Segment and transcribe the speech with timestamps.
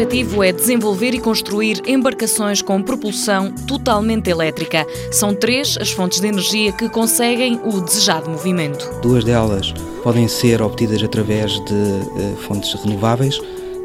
[0.00, 4.86] objetivo é desenvolver e construir embarcações com propulsão totalmente elétrica.
[5.12, 8.90] São três as fontes de energia que conseguem o desejado movimento.
[9.02, 13.38] Duas delas podem ser obtidas através de uh, fontes renováveis,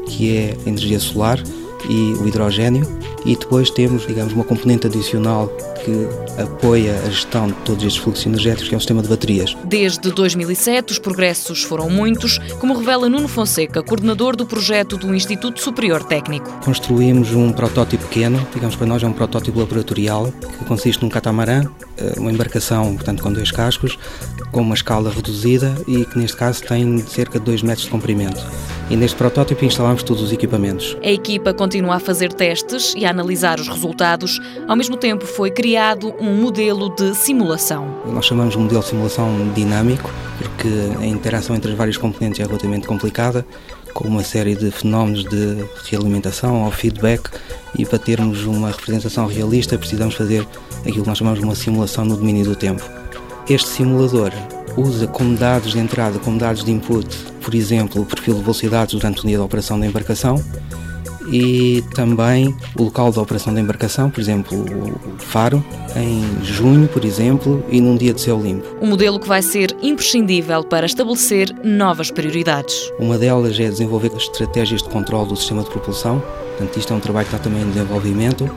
[0.08, 1.38] que é a energia solar
[1.88, 2.86] e o hidrogênio,
[3.24, 5.48] e depois temos, digamos, uma componente adicional
[5.84, 6.08] que
[6.40, 9.56] apoia a gestão de todos estes fluxos energéticos, que é o sistema de baterias.
[9.64, 15.60] Desde 2007, os progressos foram muitos, como revela Nuno Fonseca, coordenador do projeto do Instituto
[15.60, 16.50] Superior Técnico.
[16.64, 21.64] Construímos um protótipo pequeno, digamos para nós é um protótipo laboratorial, que consiste num catamarã,
[21.96, 23.98] eh, uma embarcação, portanto, com dois cascos,
[24.52, 28.44] com uma escala reduzida e que neste caso tem cerca de 2 metros de comprimento.
[28.88, 30.96] E neste protótipo instalamos todos os equipamentos.
[31.02, 34.40] A equipa continua a fazer testes e a analisar os resultados.
[34.66, 37.88] Ao mesmo tempo, foi criado um modelo de simulação.
[38.06, 40.68] Nós chamamos de modelo de simulação dinâmico, porque
[41.00, 43.46] a interação entre as várias componentes é relativamente complicada,
[43.94, 47.30] com uma série de fenómenos de realimentação ou feedback,
[47.78, 50.46] e para termos uma representação realista precisamos fazer
[50.80, 52.82] aquilo que nós chamamos de uma simulação no domínio do tempo.
[53.48, 54.32] Este simulador
[54.76, 57.08] usa como dados de entrada, como dados de input,
[57.40, 60.42] por exemplo, o perfil de velocidades durante o dia de operação da embarcação
[61.30, 65.64] e também o local da operação da embarcação, por exemplo, o faro,
[65.96, 68.66] em junho, por exemplo, e num dia de céu limpo.
[68.80, 72.92] Um modelo que vai ser imprescindível para estabelecer novas prioridades.
[72.98, 76.22] Uma delas é desenvolver estratégias de controle do sistema de propulsão,
[76.56, 78.50] portanto, isto é um trabalho que está também em desenvolvimento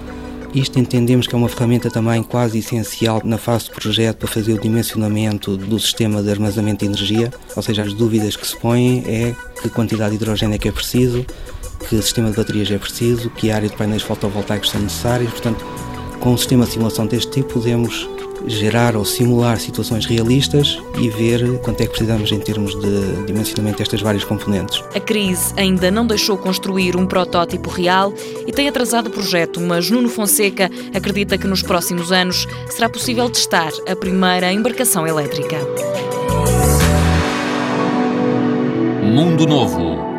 [0.53, 4.53] isto entendemos que é uma ferramenta também quase essencial na fase de projeto para fazer
[4.53, 9.03] o dimensionamento do sistema de armazenamento de energia, ou seja, as dúvidas que se põem
[9.05, 11.23] é que quantidade de hidrogênio é que é preciso,
[11.87, 15.65] que sistema de baterias é preciso, que área de painéis fotovoltaicos são necessários, portanto,
[16.19, 18.09] com um sistema de simulação deste tipo podemos
[18.45, 23.79] gerar ou simular situações realistas e ver quanto é que precisamos em termos de dimensionamento
[23.79, 24.83] destas várias componentes.
[24.95, 28.13] A crise ainda não deixou construir um protótipo real
[28.47, 33.29] e tem atrasado o projeto, mas Nuno Fonseca acredita que nos próximos anos será possível
[33.29, 35.57] testar a primeira embarcação elétrica.
[39.03, 40.18] Mundo Novo,